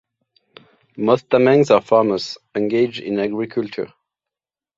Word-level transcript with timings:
Most 0.97 1.29
Tamangs 1.29 1.69
are 1.69 1.79
farmers, 1.79 2.35
engaged 2.55 3.01
in 3.03 3.19
agriculture. 3.19 3.93